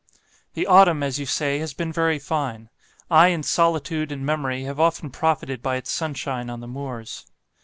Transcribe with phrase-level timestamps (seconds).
[0.55, 2.71] "The autumn, as you say, has been very fine.
[3.11, 7.27] I and solitude and memory have often profited by its sunshine on the moors.